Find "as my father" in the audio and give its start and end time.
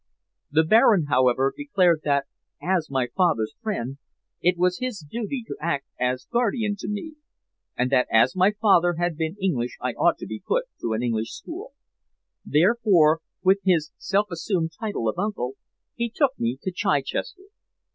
8.11-8.95